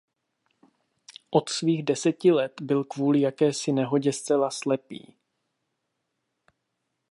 [1.29, 5.13] Od svých deseti let byl kvůli jakési nehodě zcela slepý.